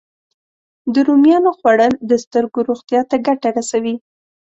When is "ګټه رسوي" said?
3.27-3.95